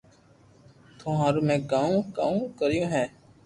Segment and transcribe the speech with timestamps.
[0.99, 3.03] تو ھارو ۾ ڪاو ڪاو ڪريو ھي